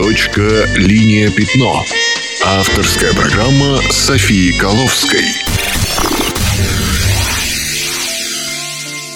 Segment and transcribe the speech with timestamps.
[0.00, 1.84] Точка «Линия пятно».
[2.46, 5.24] Авторская программа Софии Коловской.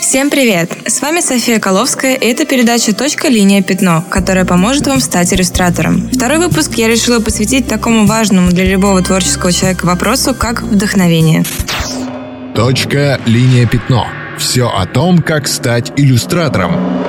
[0.00, 0.72] Всем привет!
[0.84, 3.28] С вами София Коловская, и это передача «Точка.
[3.28, 3.62] Линия.
[3.62, 6.10] Пятно», которая поможет вам стать иллюстратором.
[6.12, 11.44] Второй выпуск я решила посвятить такому важному для любого творческого человека вопросу, как вдохновение.
[12.56, 13.68] Точка «Линия.
[13.68, 14.08] Пятно».
[14.36, 17.01] Все о том, как стать иллюстратором.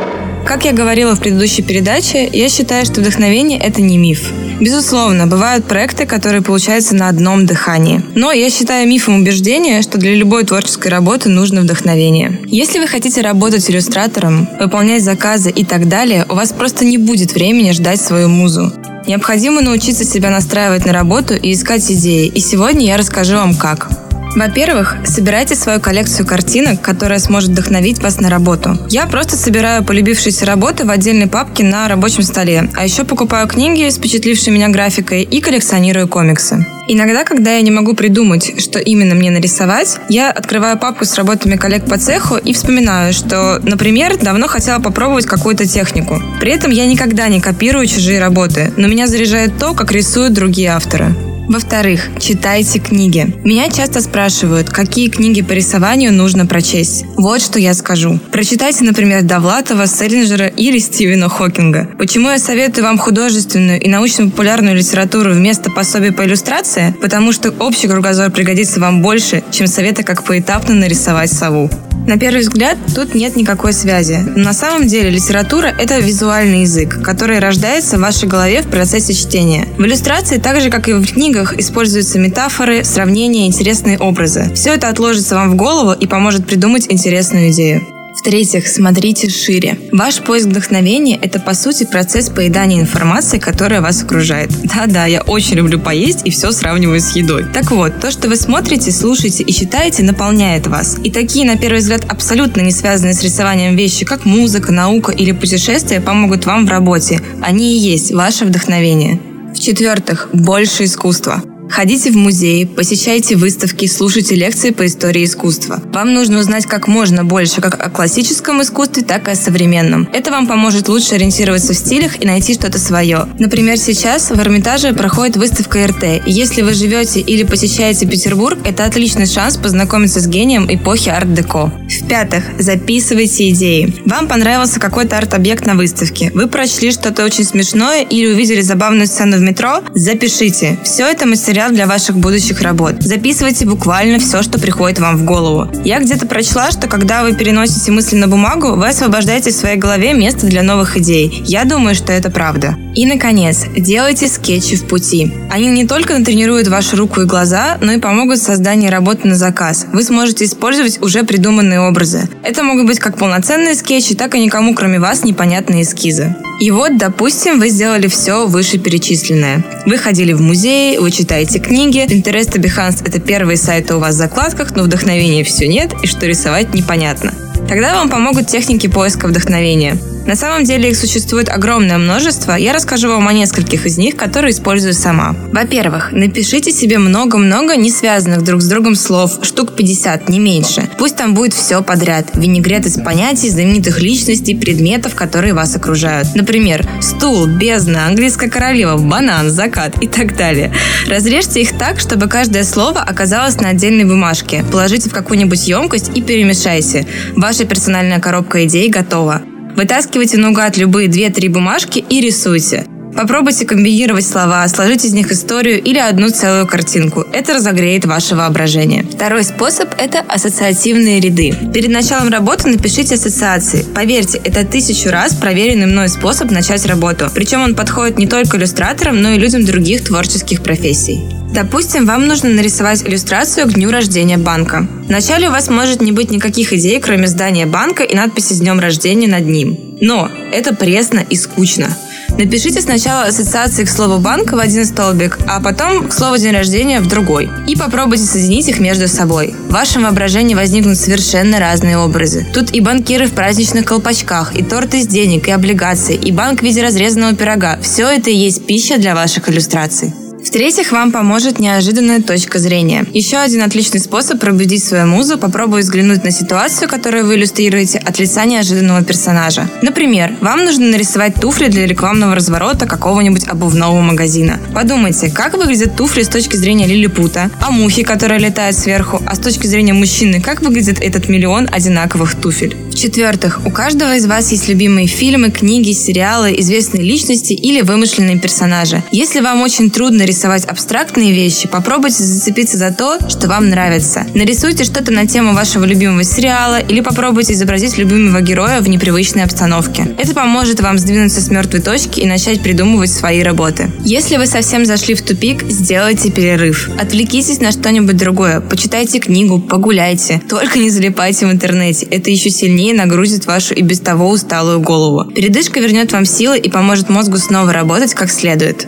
[0.45, 4.29] Как я говорила в предыдущей передаче, я считаю, что вдохновение– это не миф.
[4.59, 8.03] Безусловно, бывают проекты, которые получаются на одном дыхании.
[8.13, 12.41] Но я считаю мифом убеждения, что для любой творческой работы нужно вдохновение.
[12.45, 17.33] Если вы хотите работать иллюстратором, выполнять заказы и так далее, у вас просто не будет
[17.33, 18.71] времени ждать свою музу.
[19.07, 22.27] Необходимо научиться себя настраивать на работу и искать идеи.
[22.27, 23.89] И сегодня я расскажу вам как.
[24.35, 28.77] Во-первых, собирайте свою коллекцию картинок, которая сможет вдохновить вас на работу.
[28.89, 33.87] Я просто собираю полюбившиеся работы в отдельной папке на рабочем столе, а еще покупаю книги
[33.87, 36.65] с впечатлившей меня графикой и коллекционирую комиксы.
[36.87, 41.55] Иногда, когда я не могу придумать, что именно мне нарисовать, я открываю папку с работами
[41.55, 46.21] коллег по цеху и вспоминаю, что, например, давно хотела попробовать какую-то технику.
[46.41, 50.71] При этом я никогда не копирую чужие работы, но меня заряжает то, как рисуют другие
[50.71, 51.15] авторы.
[51.47, 53.33] Во-вторых, читайте книги.
[53.43, 57.05] Меня часто спрашивают, какие книги по рисованию нужно прочесть.
[57.17, 58.19] Вот что я скажу.
[58.31, 61.89] Прочитайте, например, Довлатова, Селлинджера или Стивена Хокинга.
[61.97, 66.95] Почему я советую вам художественную и научно-популярную литературу вместо пособий по иллюстрации?
[67.01, 71.69] Потому что общий кругозор пригодится вам больше, чем советы, как поэтапно нарисовать сову.
[72.05, 74.19] На первый взгляд тут нет никакой связи.
[74.35, 79.13] Но на самом деле литература– это визуальный язык, который рождается в вашей голове в процессе
[79.13, 79.67] чтения.
[79.77, 84.51] В иллюстрации, так же как и в книгах, используются метафоры, сравнения, интересные образы.
[84.53, 87.81] Все это отложится вам в голову и поможет придумать интересную идею.
[88.15, 89.77] В-третьих, смотрите шире.
[89.91, 94.51] Ваш поиск вдохновения– это, по сути, процесс поедания информации, которая вас окружает.
[94.63, 97.43] Да-да, я очень люблю поесть и все сравниваю с едой.
[97.51, 100.97] Так вот, то, что вы смотрите, слушаете и читаете, наполняет вас.
[101.03, 105.31] И такие, на первый взгляд, абсолютно не связанные с рисованием вещи, как музыка, наука или
[105.31, 107.19] путешествия, помогут вам в работе.
[107.41, 109.19] Они и есть ваше вдохновение.
[109.53, 111.41] В-четвертых, больше искусства.
[111.75, 115.81] Ходите в музеи, посещайте выставки, слушайте лекции по истории искусства.
[115.91, 120.07] Вам нужно узнать как можно больше как о классическом искусстве, так и о современном.
[120.13, 123.27] Это вам поможет лучше ориентироваться в стилях и найти что-то свое.
[123.39, 129.25] Например, сейчас в Эрмитаже проходит выставка РТ, если вы живете или посещаете Петербург, это отличный
[129.25, 131.71] шанс познакомиться с гением эпохи арт-деко.
[131.89, 133.95] В-пятых, записывайте идеи.
[134.05, 139.37] Вам понравился какой-то арт-объект на выставке, вы прочли что-то очень смешное или увидели забавную сцену
[139.37, 140.77] в метро, запишите.
[140.83, 142.95] Все это материал материал для ваших будущих работ.
[142.99, 145.69] Записывайте буквально все, что приходит вам в голову.
[145.85, 150.13] Я где-то прочла, что когда вы переносите мысли на бумагу, вы освобождаете в своей голове
[150.13, 151.43] место для новых идей.
[151.45, 152.75] Я думаю, что это правда.
[152.95, 155.33] И, наконец, делайте скетчи в пути.
[155.49, 159.35] Они не только натренируют вашу руку и глаза, но и помогут в создании работы на
[159.35, 159.87] заказ.
[159.93, 162.29] Вы сможете использовать уже придуманные образы.
[162.43, 166.35] Это могут быть как полноценные скетчи, так и никому, кроме вас, непонятные эскизы.
[166.59, 169.65] И вот, допустим, вы сделали все вышеперечисленное.
[169.85, 174.15] Вы ходили в музей, вы читаете книги, Pinterest и Behance– это первые сайты у вас
[174.15, 177.33] в закладках, но вдохновения все нет, и что рисовать непонятно.
[177.67, 179.97] Тогда вам помогут техники поиска вдохновения.
[180.25, 184.51] На самом деле их существует огромное множество, я расскажу вам о нескольких из них, которые
[184.51, 185.35] использую сама.
[185.51, 190.89] Во-первых, напишите себе много-много не связанных друг с другом слов, штук 50, не меньше.
[190.97, 192.27] Пусть там будет все подряд.
[192.35, 196.29] Винегрет из понятий, знаменитых личностей, предметов, которые вас окружают.
[196.35, 200.73] Например, стул, бездна, английская королева, банан, закат и так далее.
[201.07, 204.63] Разрежьте их так, чтобы каждое слово оказалось на отдельной бумажке.
[204.71, 207.05] Положите в какую-нибудь емкость и перемешайте.
[207.35, 209.41] Ваша персональная коробка идей готова.
[209.75, 212.85] Вытаскивайте наугад любые 2-3 бумажки и рисуйте.
[213.15, 217.25] Попробуйте комбинировать слова, сложить из них историю или одну целую картинку.
[217.31, 219.03] Это разогреет ваше воображение.
[219.03, 221.55] Второй способ– это ассоциативные ряды.
[221.73, 223.85] Перед началом работы напишите ассоциации.
[223.93, 227.29] Поверьте, это тысячу раз проверенный мной способ начать работу.
[227.33, 231.21] Причем он подходит не только иллюстраторам, но и людям других творческих профессий.
[231.53, 234.87] Допустим, вам нужно нарисовать иллюстрацию к дню рождения банка.
[235.07, 238.79] Вначале у вас может не быть никаких идей, кроме здания банка и надписи с днем
[238.79, 239.77] рождения над ним.
[240.01, 241.95] Но это пресно и скучно.
[242.29, 246.99] Напишите сначала ассоциации к слову банк в один столбик, а потом к слову день рождения
[246.99, 247.51] в другой.
[247.67, 249.53] И попробуйте соединить их между собой.
[249.69, 252.47] В вашем воображении возникнут совершенно разные образы.
[252.51, 256.63] Тут и банкиры в праздничных колпачках, и торт из денег, и облигаций, и банк в
[256.63, 257.77] виде разрезанного пирога.
[257.83, 260.13] Все это и есть пища для ваших иллюстраций.
[260.43, 263.05] В-третьих, вам поможет неожиданная точка зрения.
[263.13, 268.19] Еще один отличный способ пробудить свою музу– попробуй взглянуть на ситуацию, которую вы иллюстрируете, от
[268.19, 269.69] лица неожиданного персонажа.
[269.81, 274.59] Например, вам нужно нарисовать туфли для рекламного разворота какого-нибудь обувного магазина.
[274.75, 279.39] Подумайте, как выглядят туфли с точки зрения лилипута, а мухи, которые летают сверху, а с
[279.39, 282.75] точки зрения мужчины, как выглядит этот миллион одинаковых туфель.
[282.91, 289.03] В-четвертых, у каждого из вас есть любимые фильмы, книги, сериалы, известные личности или вымышленные персонажи.
[289.11, 290.32] Если вам очень трудно рисовать
[290.65, 294.25] абстрактные вещи, попробуйте зацепиться за то, что вам нравится.
[294.33, 300.15] Нарисуйте что-то на тему вашего любимого сериала или попробуйте изобразить любимого героя в непривычной обстановке.
[300.17, 303.91] Это поможет вам сдвинуться с мертвой точки и начать придумывать свои работы.
[304.03, 306.89] Если вы совсем зашли в тупик, сделайте перерыв.
[306.99, 310.41] Отвлекитесь на что-нибудь другое, почитайте книгу, погуляйте.
[310.49, 315.31] Только не залипайте в интернете, это еще сильнее нагрузит вашу и без того усталую голову.
[315.31, 318.87] Передышка вернет вам силы и поможет мозгу снова работать как следует.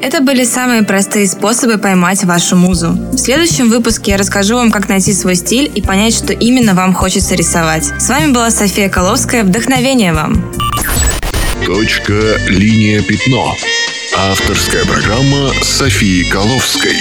[0.00, 2.90] Это были самые простые способы поймать вашу музу.
[2.90, 6.94] В следующем выпуске я расскажу вам, как найти свой стиль и понять, что именно вам
[6.94, 7.84] хочется рисовать.
[7.98, 9.42] С вами была София Коловская.
[9.42, 10.54] Вдохновения вам!
[11.66, 13.56] Точка, линия, пятно.
[14.16, 16.96] Авторская программа Софии Коловской.